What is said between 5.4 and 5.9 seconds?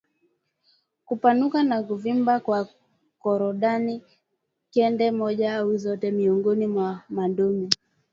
au